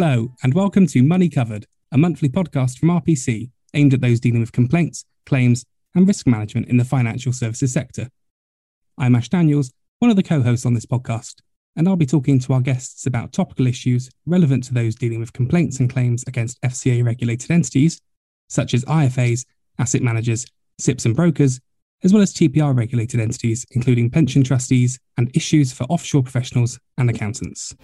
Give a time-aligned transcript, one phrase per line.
[0.00, 4.38] Hello, and welcome to Money Covered, a monthly podcast from RPC aimed at those dealing
[4.38, 8.08] with complaints, claims, and risk management in the financial services sector.
[8.96, 11.40] I'm Ash Daniels, one of the co hosts on this podcast,
[11.74, 15.32] and I'll be talking to our guests about topical issues relevant to those dealing with
[15.32, 18.00] complaints and claims against FCA regulated entities,
[18.48, 19.46] such as IFAs,
[19.80, 20.46] asset managers,
[20.80, 21.58] SIPPs, and brokers,
[22.04, 27.10] as well as TPR regulated entities, including pension trustees, and issues for offshore professionals and
[27.10, 27.74] accountants.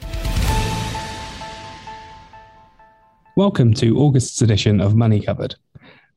[3.37, 5.57] Welcome to August's edition of Money Covered.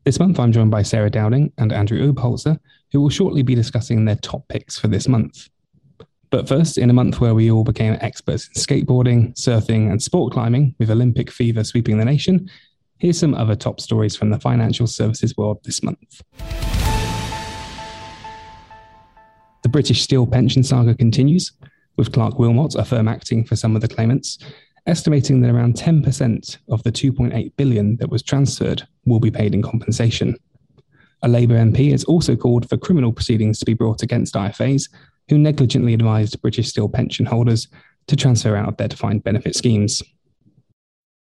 [0.03, 2.59] This month, I'm joined by Sarah Dowding and Andrew Oberholzer,
[2.91, 5.49] who will shortly be discussing their top picks for this month.
[6.29, 10.31] But first, in a month where we all became experts in skateboarding, surfing, and sport
[10.31, 12.51] climbing, with Olympic fever sweeping the nation,
[12.99, 16.21] here's some other top stories from the financial services world this month.
[19.63, 21.51] The British Steel pension saga continues,
[21.95, 24.37] with Clarke Willmott, a firm acting for some of the claimants,
[24.87, 29.61] estimating that around 10% of the 2.8 billion that was transferred will be paid in
[29.61, 30.35] compensation.
[31.23, 34.89] A Labour MP has also called for criminal proceedings to be brought against IFAs
[35.29, 37.67] who negligently advised British Steel pension holders
[38.07, 40.01] to transfer out of their defined benefit schemes.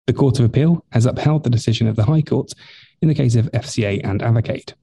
[0.07, 2.53] The Court of Appeal has upheld the decision of the High Court
[3.01, 4.75] in the case of FCA and Avacade.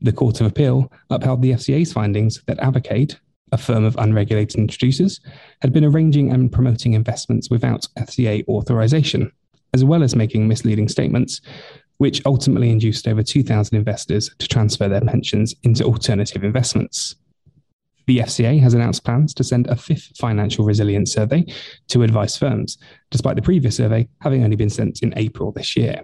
[0.00, 3.16] The Court of Appeal upheld the FCA's findings that Avacade,
[3.52, 5.20] a firm of unregulated introducers,
[5.62, 9.32] had been arranging and promoting investments without FCA authorization,
[9.74, 11.40] as well as making misleading statements,
[11.98, 17.16] which ultimately induced over 2,000 investors to transfer their pensions into alternative investments.
[18.06, 21.44] The FCA has announced plans to send a fifth financial resilience survey
[21.88, 22.78] to advice firms,
[23.10, 26.02] despite the previous survey having only been sent in April this year.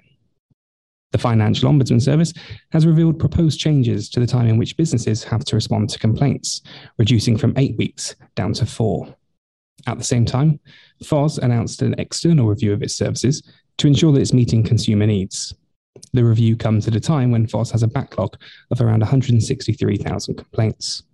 [1.14, 2.32] The Financial Ombudsman Service
[2.72, 6.60] has revealed proposed changes to the time in which businesses have to respond to complaints,
[6.98, 9.14] reducing from eight weeks down to four.
[9.86, 10.58] At the same time,
[11.04, 13.44] FOS announced an external review of its services
[13.78, 15.54] to ensure that it's meeting consumer needs.
[16.12, 18.36] The review comes at a time when FOS has a backlog
[18.72, 21.04] of around 163,000 complaints.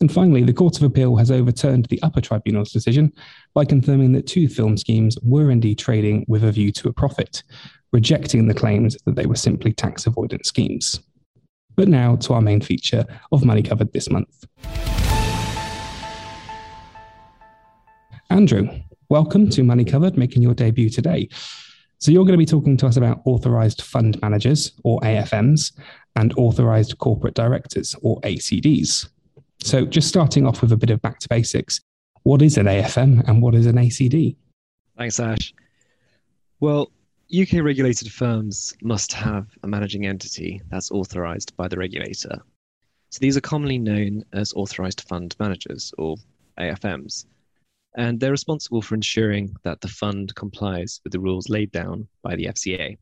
[0.00, 3.12] And finally, the Court of Appeal has overturned the upper tribunal's decision
[3.52, 7.42] by confirming that two film schemes were indeed trading with a view to a profit,
[7.92, 11.00] rejecting the claims that they were simply tax avoidance schemes.
[11.76, 14.44] But now to our main feature of Money Covered this month.
[18.30, 18.68] Andrew,
[19.08, 21.28] welcome to Money Covered, making your debut today.
[21.98, 25.72] So, you're going to be talking to us about authorized fund managers, or AFMs,
[26.16, 29.08] and authorized corporate directors, or ACDs.
[29.62, 31.80] So, just starting off with a bit of back to basics,
[32.22, 34.36] what is an AFM and what is an ACD?
[34.96, 35.52] Thanks, Ash.
[36.60, 36.90] Well,
[37.32, 42.42] UK regulated firms must have a managing entity that's authorized by the regulator.
[43.10, 46.16] So these are commonly known as authorized fund managers or
[46.58, 47.26] AFMs.
[47.96, 52.34] And they're responsible for ensuring that the fund complies with the rules laid down by
[52.34, 52.98] the FCA.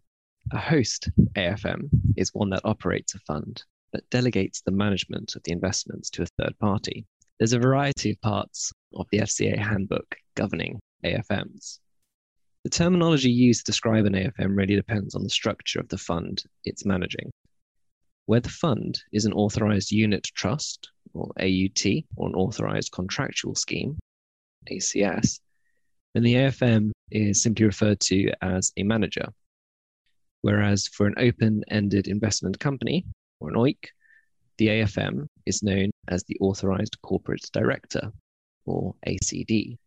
[0.53, 1.89] A host AFM
[2.19, 3.63] is one that operates a fund
[3.95, 7.07] that delegates the management of the investments to a third party.
[7.39, 11.79] There's a variety of parts of the FCA handbook governing AFMs.
[12.69, 16.45] The terminology used to describe an AFM really depends on the structure of the fund
[16.67, 17.31] it's managing.
[18.27, 21.87] Where the fund is an authorized unit trust, or AUT,
[22.17, 23.97] or an authorized contractual scheme,
[24.71, 25.41] ACS,
[26.13, 29.29] then the AFM is simply referred to as a manager.
[30.43, 33.07] Whereas for an open ended investment company,
[33.41, 33.79] or an OEIC,
[34.59, 38.13] the AFM is known as the Authorized Corporate Director,
[38.67, 39.79] or ACD.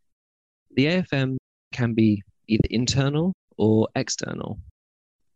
[0.76, 1.38] The AFM
[1.72, 4.60] can be either internal or external,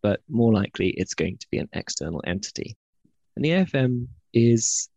[0.03, 2.75] but more likely it's going to be an external entity.
[3.35, 4.89] And the AFM is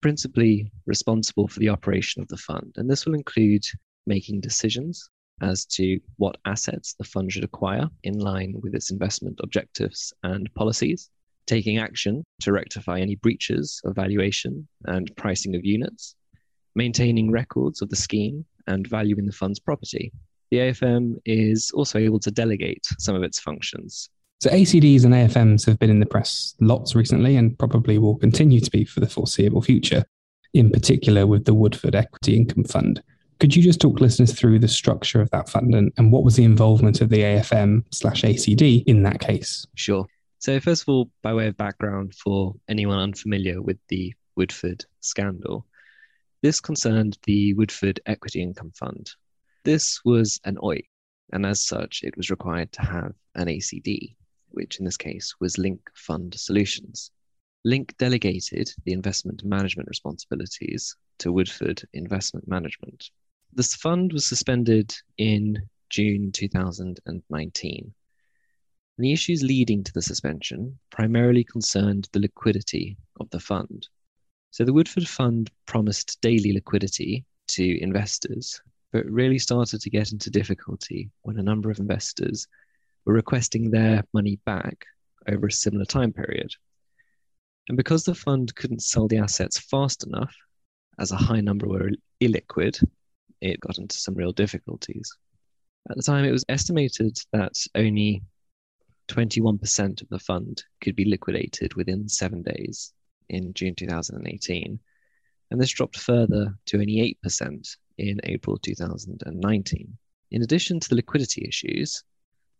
[0.00, 3.64] principally responsible for the operation of the fund, and this will include
[4.06, 5.08] making decisions
[5.42, 10.52] as to what assets the fund should acquire in line with its investment objectives and
[10.54, 11.08] policies,
[11.46, 16.16] taking action to rectify any breaches of valuation and pricing of units,
[16.74, 20.12] maintaining records of the scheme and valuing the fund's property,
[20.50, 24.10] the AFM is also able to delegate some of its functions.
[24.40, 28.60] So ACDs and AFMs have been in the press lots recently and probably will continue
[28.60, 30.04] to be for the foreseeable future,
[30.54, 33.02] in particular with the Woodford Equity Income Fund.
[33.38, 36.36] Could you just talk listeners through the structure of that fund and, and what was
[36.36, 39.66] the involvement of the AFM slash ACD in that case?
[39.74, 40.06] Sure.
[40.38, 45.66] So, first of all, by way of background for anyone unfamiliar with the Woodford scandal,
[46.42, 49.10] this concerned the Woodford Equity Income Fund,
[49.64, 50.86] this was an OEIC,
[51.32, 54.14] and as such, it was required to have an ACD,
[54.48, 57.10] which in this case was Link Fund Solutions.
[57.64, 63.10] Link delegated the investment management responsibilities to Woodford Investment Management.
[63.52, 67.94] This fund was suspended in June 2019.
[68.96, 73.88] And the issues leading to the suspension primarily concerned the liquidity of the fund.
[74.50, 78.60] So the Woodford Fund promised daily liquidity to investors,
[78.92, 82.46] but really started to get into difficulty when a number of investors
[83.04, 84.84] were requesting their money back
[85.28, 86.50] over a similar time period.
[87.68, 90.34] And because the fund couldn't sell the assets fast enough,
[90.98, 91.90] as a high number were
[92.20, 92.82] illiquid,
[93.40, 95.10] it got into some real difficulties.
[95.88, 98.22] At the time, it was estimated that only
[99.08, 102.92] 21% of the fund could be liquidated within seven days
[103.28, 104.78] in June 2018.
[105.50, 109.96] And this dropped further to only 8% in April 2019.
[110.30, 112.04] In addition to the liquidity issues,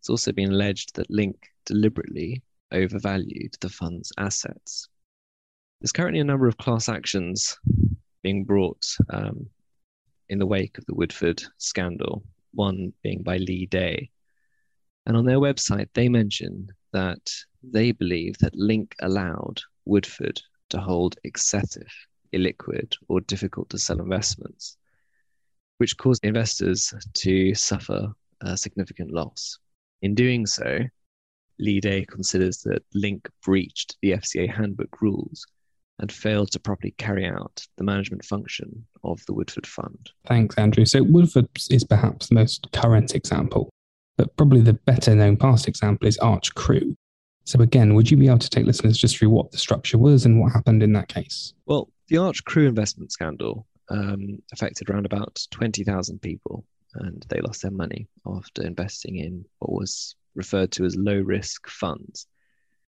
[0.00, 2.42] it's also been alleged that Link deliberately
[2.72, 4.88] overvalued the fund's assets.
[5.80, 7.58] There's currently a number of class actions
[8.22, 9.46] being brought um,
[10.28, 14.10] in the wake of the Woodford scandal, one being by Leigh Day.
[15.06, 17.30] And on their website, they mention that
[17.62, 20.40] they believe that Link allowed Woodford
[20.70, 21.92] to hold excessive,
[22.32, 24.76] illiquid, or difficult to sell investments,
[25.78, 28.12] which caused investors to suffer
[28.42, 29.58] a significant loss.
[30.02, 30.80] In doing so,
[31.58, 35.46] Leigh Day considers that Link breached the FCA handbook rules
[35.98, 40.10] and failed to properly carry out the management function of the Woodford Fund.
[40.26, 40.86] Thanks, Andrew.
[40.86, 43.68] So, Woodford is perhaps the most current example,
[44.16, 46.96] but probably the better known past example is Arch Cru.
[47.44, 50.24] So, again, would you be able to take listeners just through what the structure was
[50.24, 51.52] and what happened in that case?
[51.66, 56.64] Well, the Arch Cru investment scandal um, affected around about 20,000 people,
[56.94, 61.68] and they lost their money after investing in what was referred to as low risk
[61.68, 62.26] funds.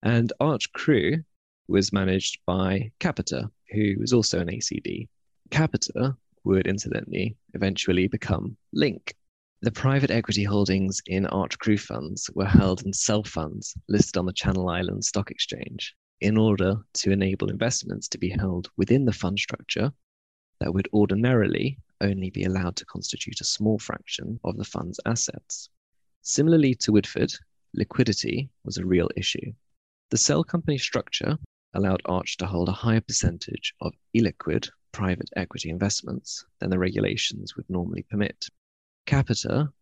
[0.02, 1.22] And Arch Cru
[1.68, 5.08] was managed by Capita, who was also an ACD.
[5.50, 9.14] Capita would incidentally eventually become Link.
[9.60, 14.26] The private equity holdings in Arch Cru funds were held in cell funds listed on
[14.26, 19.12] the Channel Islands Stock Exchange in order to enable investments to be held within the
[19.12, 19.92] fund structure
[20.60, 25.68] that would ordinarily only be allowed to constitute a small fraction of the fund's assets.
[26.22, 27.32] Similarly to Woodford,
[27.74, 29.52] liquidity was a real issue.
[30.10, 31.36] The cell company structure
[31.74, 37.56] allowed Arch to hold a higher percentage of illiquid private equity investments than the regulations
[37.56, 38.46] would normally permit.
[39.06, 39.72] Capita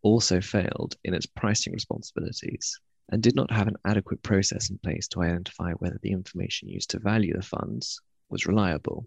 [0.00, 2.80] also failed in its pricing responsibilities
[3.12, 6.88] and did not have an adequate process in place to identify whether the information used
[6.90, 8.00] to value the funds
[8.30, 9.06] was reliable.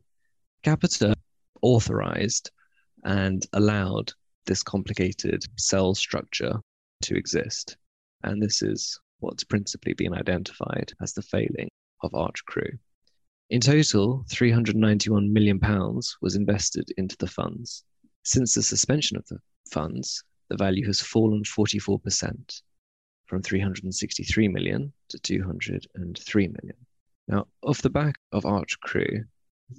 [0.62, 1.16] Capita
[1.64, 2.52] authorized
[3.04, 4.14] and allowed
[4.46, 6.54] this complicated cell structure
[7.02, 7.78] to exist.
[8.24, 11.70] And this is what's principally been identified as the failing
[12.04, 12.68] of Arch Cru.
[13.50, 15.60] In total, £391 million
[16.22, 17.84] was invested into the funds.
[18.24, 19.40] Since the suspension of the
[19.72, 22.62] funds, the value has fallen 44%
[23.26, 26.78] from 363 million to 203 million.
[27.28, 29.24] Now, off the back of Arch Cru,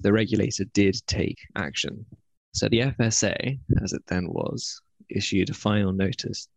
[0.01, 2.05] the regulator did take action.
[2.53, 6.49] So the FSA, as it then was, issued a final notice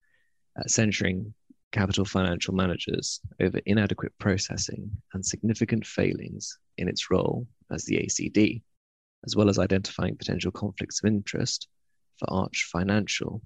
[0.58, 1.34] uh, censuring
[1.72, 8.64] Capita Financial Managers over inadequate processing and significant failings in its role as the ACD,
[9.26, 11.68] as well as identifying potential conflicts of interest
[12.18, 13.42] for Arch Financial,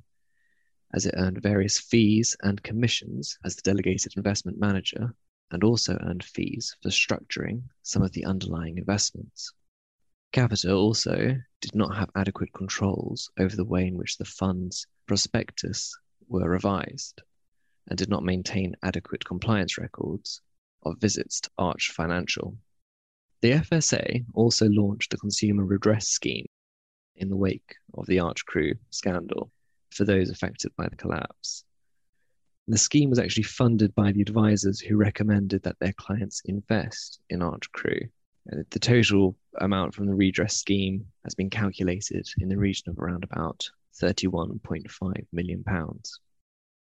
[0.93, 5.13] as it earned various fees and commissions as the delegated investment manager
[5.51, 9.53] and also earned fees for structuring some of the underlying investments.
[10.31, 15.95] Capita also did not have adequate controls over the way in which the fund's prospectus
[16.27, 17.21] were revised
[17.88, 20.41] and did not maintain adequate compliance records
[20.83, 22.57] of visits to Arch Financial.
[23.41, 26.47] The FSA also launched a consumer redress scheme
[27.15, 29.51] in the wake of the Arch Cru scandal
[29.93, 31.63] for those affected by the collapse.
[32.67, 37.41] The scheme was actually funded by the advisors who recommended that their clients invest in
[37.41, 38.00] Arch Cru.
[38.51, 43.00] Uh, the total amount from the redress scheme has been calculated in the region of
[43.00, 43.69] around about
[44.01, 46.19] 31.5 million pounds.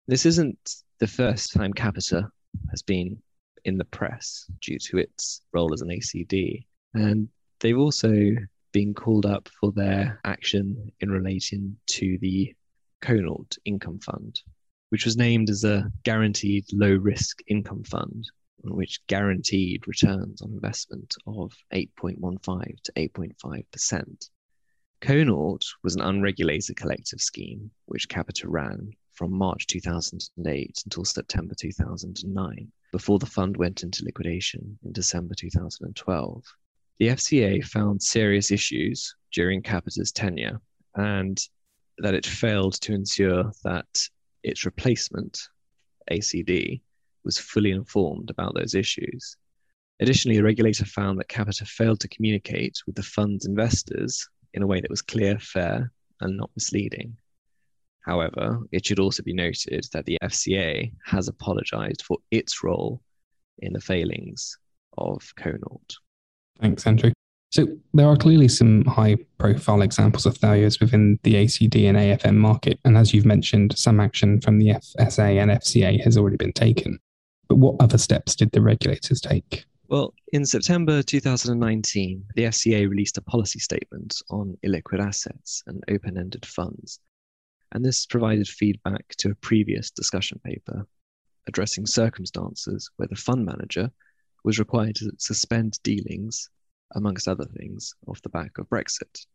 [0.06, 2.30] This isn't the first time Capita
[2.70, 3.20] has been
[3.64, 6.64] in the press due to its role as an ACD.
[6.94, 7.28] And
[7.60, 8.36] they've also
[8.72, 12.54] been called up for their action in relation to the
[13.00, 14.40] Connaught Income Fund,
[14.88, 18.30] which was named as a guaranteed low risk income fund,
[18.64, 24.30] on which guaranteed returns on investment of 8.15 to 8.5%.
[25.00, 32.72] Connaught was an unregulated collective scheme which Capita ran from March 2008 until September 2009,
[32.92, 36.44] before the fund went into liquidation in December 2012.
[36.98, 40.60] The FCA found serious issues during Capita's tenure
[40.94, 41.38] and
[41.98, 44.08] that it failed to ensure that
[44.42, 45.48] its replacement,
[46.10, 46.80] ACD,
[47.24, 49.36] was fully informed about those issues.
[50.00, 54.66] Additionally, the regulator found that Capita failed to communicate with the fund's investors in a
[54.66, 57.16] way that was clear, fair, and not misleading.
[58.00, 63.00] However, it should also be noted that the FCA has apologized for its role
[63.58, 64.56] in the failings
[64.96, 65.96] of Connaught.
[66.60, 67.12] Thanks, Andrew.
[67.56, 72.34] So there are clearly some high profile examples of failures within the ACD and AFM
[72.34, 72.78] market.
[72.84, 76.98] And as you've mentioned, some action from the FSA and FCA has already been taken.
[77.48, 79.64] But what other steps did the regulators take?
[79.88, 86.18] Well, in September 2019, the FCA released a policy statement on illiquid assets and open
[86.18, 87.00] ended funds.
[87.72, 90.86] And this provided feedback to a previous discussion paper
[91.46, 93.90] addressing circumstances where the fund manager
[94.44, 96.50] was required to suspend dealings
[96.94, 99.26] amongst other things, off the back of Brexit.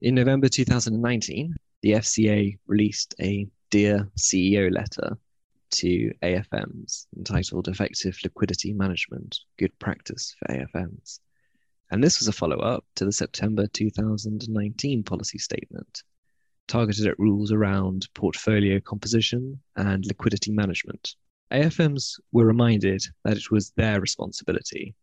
[0.00, 5.18] In November 2019, the FCA released a Dear CEO letter
[5.72, 11.18] to AFMs entitled Effective Liquidity Management Good Practice for AFMs.
[11.90, 16.02] And this was a follow up to the September 2019 policy statement,
[16.68, 21.16] targeted at rules around portfolio composition and liquidity management.
[21.50, 24.94] AFMs were reminded that it was their responsibility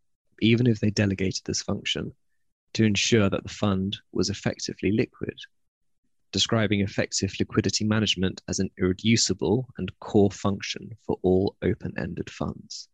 [0.42, 2.12] even if they delegated this function,
[2.74, 5.38] to ensure that the fund was effectively liquid,
[6.32, 12.88] describing effective liquidity management as an irreducible and core function for all open ended funds.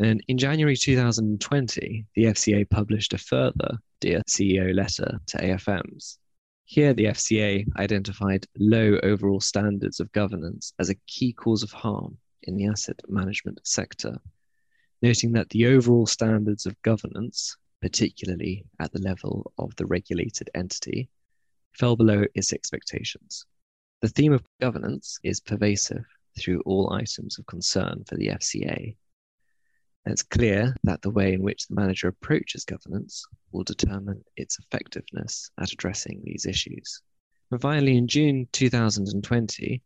[0.00, 6.18] And in January 2020, the FCA published a further Dear CEO letter to AFMs.
[6.66, 12.16] Here, the FCA identified low overall standards of governance as a key cause of harm
[12.44, 14.18] in the asset management sector
[15.02, 21.08] noting that the overall standards of governance, particularly at the level of the regulated entity,
[21.72, 23.44] fell below its expectations.
[24.02, 26.04] The theme of governance is pervasive
[26.38, 28.96] through all items of concern for the FCA.
[30.04, 34.58] And it's clear that the way in which the manager approaches governance will determine its
[34.58, 37.02] effectiveness at addressing these issues.
[37.50, 39.82] And finally, in June 2020,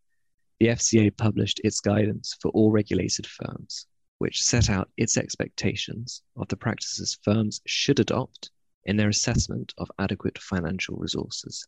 [0.60, 3.86] the FCA published its guidance for all regulated firms,
[4.22, 8.52] which set out its expectations of the practices firms should adopt
[8.84, 11.66] in their assessment of adequate financial resources.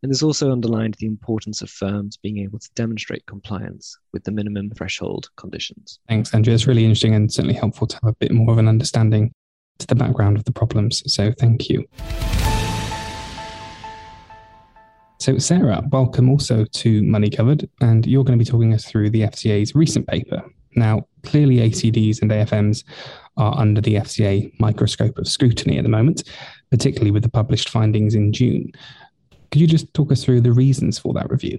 [0.00, 4.30] And this also underlined the importance of firms being able to demonstrate compliance with the
[4.30, 5.98] minimum threshold conditions.
[6.08, 6.54] Thanks, Andrew.
[6.54, 9.32] It's really interesting and certainly helpful to have a bit more of an understanding
[9.78, 11.02] to the background of the problems.
[11.12, 11.84] So thank you.
[15.18, 19.10] So, Sarah, welcome also to Money Covered, and you're going to be talking us through
[19.10, 20.44] the FCA's recent paper
[20.76, 22.84] now, clearly, ACDs and AFMs
[23.36, 26.22] are under the FCA microscope of scrutiny at the moment,
[26.70, 28.72] particularly with the published findings in June.
[29.50, 31.58] Could you just talk us through the reasons for that review?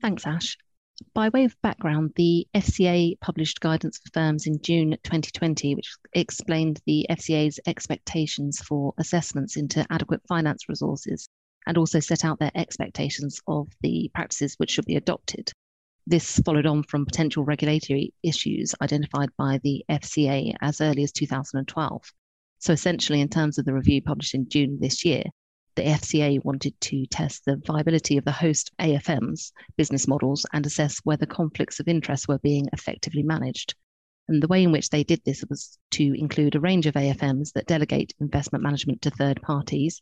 [0.00, 0.56] Thanks, Ash.
[1.14, 6.80] By way of background, the FCA published guidance for firms in June 2020, which explained
[6.86, 11.28] the FCA's expectations for assessments into adequate finance resources
[11.66, 15.52] and also set out their expectations of the practices which should be adopted.
[16.10, 22.12] This followed on from potential regulatory issues identified by the FCA as early as 2012.
[22.60, 25.24] So, essentially, in terms of the review published in June this year,
[25.74, 30.98] the FCA wanted to test the viability of the host AFM's business models and assess
[31.04, 33.74] whether conflicts of interest were being effectively managed.
[34.28, 37.52] And the way in which they did this was to include a range of AFMs
[37.52, 40.00] that delegate investment management to third parties,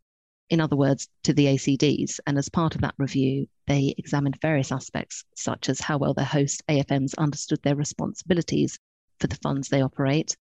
[0.50, 2.20] in other words, to the ACDs.
[2.26, 6.24] And as part of that review, they examined various aspects, such as how well their
[6.24, 8.78] host AFMs understood their responsibilities
[9.18, 10.36] for the funds they operate,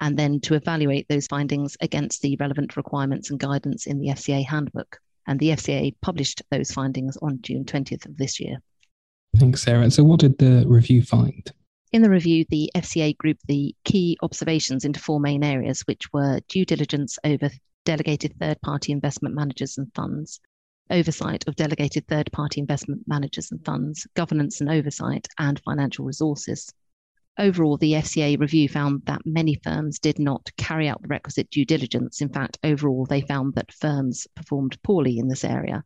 [0.00, 4.44] and then to evaluate those findings against the relevant requirements and guidance in the FCA
[4.44, 4.98] handbook.
[5.26, 8.58] And the FCA published those findings on June 20th of this year.
[9.36, 9.90] Thanks, Sarah.
[9.90, 11.50] So, what did the review find?
[11.92, 16.40] In the review, the FCA grouped the key observations into four main areas, which were
[16.48, 17.50] due diligence over
[17.84, 20.40] delegated third party investment managers and funds,
[20.90, 26.72] oversight of delegated third party investment managers and funds, governance and oversight, and financial resources.
[27.38, 31.64] Overall, the FCA review found that many firms did not carry out the requisite due
[31.64, 32.20] diligence.
[32.20, 35.84] In fact, overall, they found that firms performed poorly in this area.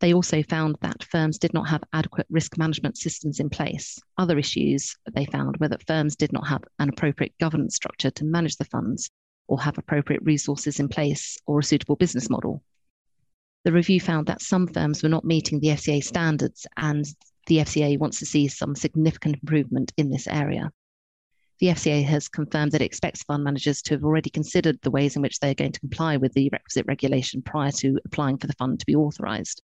[0.00, 3.98] They also found that firms did not have adequate risk management systems in place.
[4.18, 8.24] Other issues they found were that firms did not have an appropriate governance structure to
[8.24, 9.10] manage the funds
[9.46, 12.62] or have appropriate resources in place or a suitable business model.
[13.64, 17.04] The review found that some firms were not meeting the FCA standards, and
[17.46, 20.70] the FCA wants to see some significant improvement in this area.
[21.60, 25.16] The FCA has confirmed that it expects fund managers to have already considered the ways
[25.16, 28.48] in which they are going to comply with the requisite regulation prior to applying for
[28.48, 29.62] the fund to be authorised.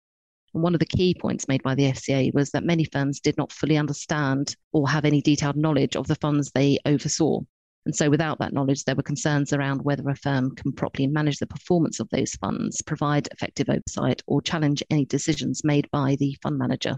[0.55, 3.37] And one of the key points made by the FCA was that many firms did
[3.37, 7.41] not fully understand or have any detailed knowledge of the funds they oversaw.
[7.87, 11.37] And so, without that knowledge, there were concerns around whether a firm can properly manage
[11.39, 16.37] the performance of those funds, provide effective oversight, or challenge any decisions made by the
[16.43, 16.97] fund manager.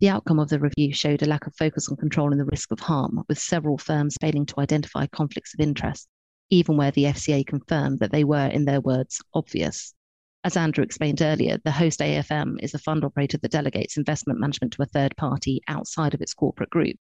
[0.00, 2.80] The outcome of the review showed a lack of focus on controlling the risk of
[2.80, 6.08] harm, with several firms failing to identify conflicts of interest,
[6.50, 9.94] even where the FCA confirmed that they were, in their words, obvious.
[10.44, 14.72] As Andrew explained earlier, the host AFM is a fund operator that delegates investment management
[14.74, 16.96] to a third party outside of its corporate group.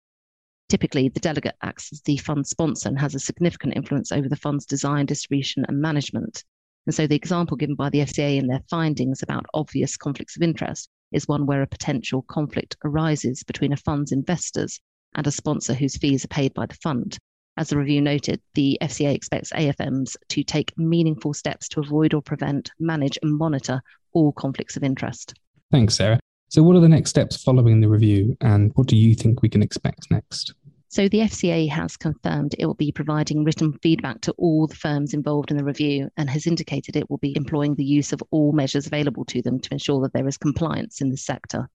[0.75, 4.35] Typically, the delegate acts as the fund sponsor and has a significant influence over the
[4.35, 6.43] fund's design, distribution, and management.
[6.85, 10.41] And so, the example given by the FCA in their findings about obvious conflicts of
[10.41, 14.81] interest is one where a potential conflict arises between a fund's investors
[15.15, 17.17] and a sponsor whose fees are paid by the fund.
[17.55, 22.21] As the review noted, the FCA expects AFMs to take meaningful steps to avoid or
[22.21, 25.35] prevent, manage, and monitor all conflicts of interest.
[25.71, 26.19] Thanks, Sarah.
[26.49, 29.47] So, what are the next steps following the review, and what do you think we
[29.47, 30.53] can expect next?
[30.95, 35.13] So the FCA has confirmed it will be providing written feedback to all the firms
[35.13, 38.53] involved in the review and has indicated it will be employing the use of all
[38.53, 41.67] measures available to them to ensure that there is compliance in the sector.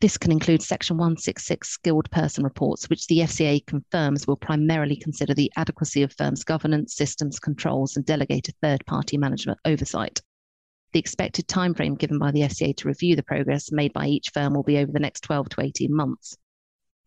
[0.00, 5.34] This can include Section 166 skilled person reports, which the FCA confirms will primarily consider
[5.34, 10.22] the adequacy of firms' governance, systems, controls, and delegated third party management oversight.
[10.94, 14.54] The expected timeframe given by the FCA to review the progress made by each firm
[14.54, 16.38] will be over the next 12 to 18 months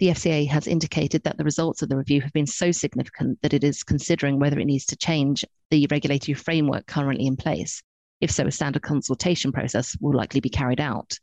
[0.02, 3.54] the FCA has indicated that the results of the review have been so significant that
[3.54, 7.84] it is considering whether it needs to change the regulatory framework currently in place.
[8.20, 11.20] If so, a standard consultation process will likely be carried out.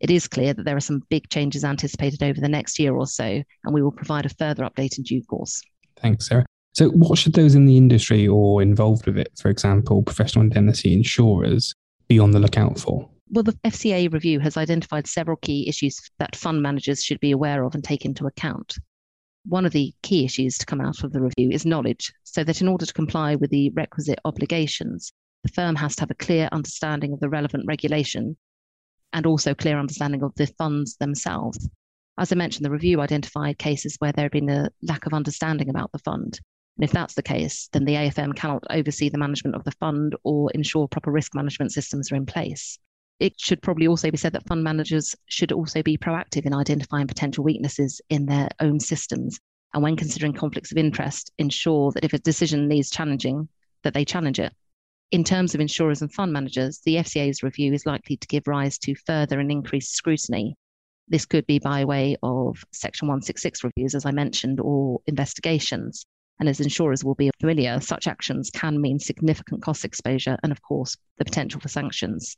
[0.00, 3.06] It is clear that there are some big changes anticipated over the next year or
[3.06, 5.62] so, and we will provide a further update in due course.
[6.00, 6.46] Thanks, Sarah.
[6.72, 10.92] So, what should those in the industry or involved with it, for example, professional indemnity
[10.92, 11.72] insurers,
[12.08, 13.08] be on the lookout for?
[13.28, 17.64] Well, the FCA review has identified several key issues that fund managers should be aware
[17.64, 18.78] of and take into account.
[19.44, 22.60] One of the key issues to come out of the review is knowledge, so that
[22.60, 25.12] in order to comply with the requisite obligations,
[25.42, 28.36] the firm has to have a clear understanding of the relevant regulation
[29.12, 31.68] and also clear understanding of the funds themselves.
[32.18, 35.68] As I mentioned, the review identified cases where there had been a lack of understanding
[35.68, 36.38] about the fund.
[36.76, 40.14] And if that's the case, then the AFM cannot oversee the management of the fund
[40.22, 42.78] or ensure proper risk management systems are in place
[43.18, 47.06] it should probably also be said that fund managers should also be proactive in identifying
[47.06, 49.38] potential weaknesses in their own systems.
[49.72, 53.48] And when considering conflicts of interest, ensure that if a decision needs challenging,
[53.82, 54.52] that they challenge it.
[55.12, 58.76] In terms of insurers and fund managers, the FCA's review is likely to give rise
[58.78, 60.56] to further and increased scrutiny.
[61.08, 66.04] This could be by way of Section 166 reviews, as I mentioned, or investigations.
[66.40, 70.60] And as insurers will be familiar, such actions can mean significant cost exposure and, of
[70.60, 72.36] course, the potential for sanctions.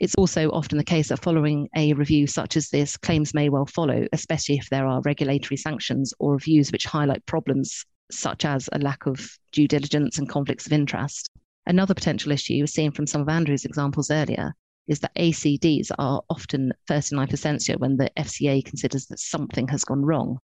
[0.00, 3.66] It's also often the case that following a review such as this, claims may well
[3.66, 8.78] follow, especially if there are regulatory sanctions or reviews which highlight problems such as a
[8.78, 11.28] lack of due diligence and conflicts of interest.
[11.66, 14.54] Another potential issue, seen from some of Andrew's examples earlier,
[14.86, 19.18] is that ACDs are often first in line for censure when the FCA considers that
[19.18, 20.38] something has gone wrong.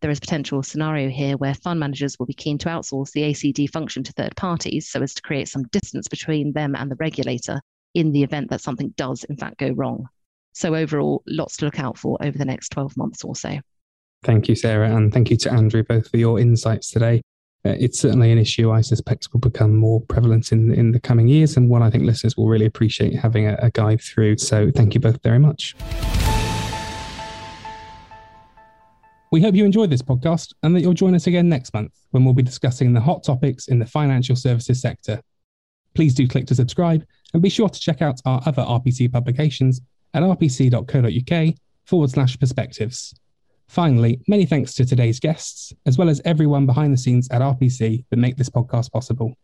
[0.00, 3.22] There is a potential scenario here where fund managers will be keen to outsource the
[3.22, 6.96] ACD function to third parties so as to create some distance between them and the
[6.96, 7.60] regulator
[7.94, 10.08] in the event that something does, in fact, go wrong.
[10.52, 13.58] So, overall, lots to look out for over the next 12 months or so.
[14.22, 17.22] Thank you, Sarah, and thank you to Andrew both for your insights today.
[17.66, 21.28] Uh, it's certainly an issue I suspect will become more prevalent in, in the coming
[21.28, 24.38] years, and one I think listeners will really appreciate having a, a guide through.
[24.38, 25.74] So, thank you both very much.
[29.32, 32.24] We hope you enjoyed this podcast and that you'll join us again next month when
[32.24, 35.20] we'll be discussing the hot topics in the financial services sector.
[35.94, 39.82] Please do click to subscribe and be sure to check out our other RPC publications
[40.14, 43.14] at rpc.co.uk forward slash perspectives.
[43.68, 48.04] Finally, many thanks to today's guests, as well as everyone behind the scenes at RPC
[48.08, 49.36] that make this podcast possible.